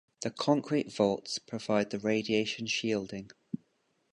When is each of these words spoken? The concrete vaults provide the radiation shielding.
The 0.21 0.31
concrete 0.31 0.91
vaults 0.91 1.37
provide 1.37 1.91
the 1.91 1.99
radiation 1.99 2.65
shielding. 2.65 3.29